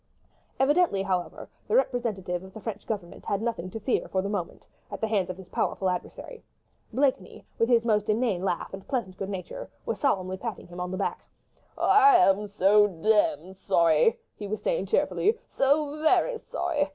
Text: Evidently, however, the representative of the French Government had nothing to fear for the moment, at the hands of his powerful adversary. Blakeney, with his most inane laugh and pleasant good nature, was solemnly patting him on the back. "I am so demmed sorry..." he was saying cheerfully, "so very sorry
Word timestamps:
Evidently, 0.59 1.03
however, 1.03 1.47
the 1.67 1.75
representative 1.75 2.41
of 2.41 2.55
the 2.55 2.59
French 2.59 2.87
Government 2.87 3.23
had 3.23 3.39
nothing 3.39 3.69
to 3.69 3.79
fear 3.79 4.07
for 4.07 4.23
the 4.23 4.29
moment, 4.29 4.65
at 4.91 4.99
the 4.99 5.05
hands 5.07 5.29
of 5.29 5.37
his 5.37 5.49
powerful 5.49 5.91
adversary. 5.91 6.41
Blakeney, 6.91 7.45
with 7.59 7.69
his 7.69 7.85
most 7.85 8.09
inane 8.09 8.41
laugh 8.41 8.73
and 8.73 8.87
pleasant 8.87 9.15
good 9.15 9.29
nature, 9.29 9.69
was 9.85 9.99
solemnly 9.99 10.37
patting 10.37 10.65
him 10.65 10.79
on 10.79 10.89
the 10.89 10.97
back. 10.97 11.23
"I 11.77 12.15
am 12.15 12.47
so 12.47 12.87
demmed 12.87 13.57
sorry..." 13.59 14.17
he 14.39 14.47
was 14.47 14.63
saying 14.63 14.87
cheerfully, 14.87 15.37
"so 15.49 16.01
very 16.01 16.39
sorry 16.39 16.89